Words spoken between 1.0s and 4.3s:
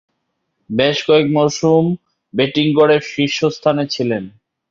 কয়েক মৌসুম ব্যাটিং গড়ে শীর্ষস্থানে ছিলেন।